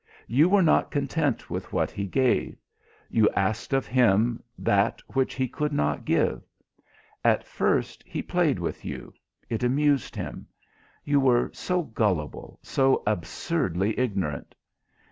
[0.25, 2.57] You were not content with what he gave.
[3.07, 6.41] You asked of him that which he could not give.
[7.23, 9.13] At first he played with you
[9.47, 10.47] it amused him.
[11.03, 14.55] You were so gullible, so absurdly ignorant.